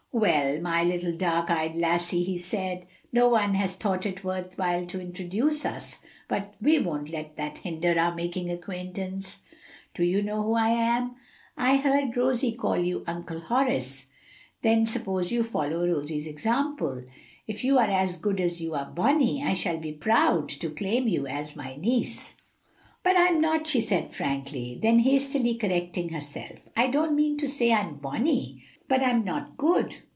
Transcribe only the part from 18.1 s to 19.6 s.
good as you are bonny, I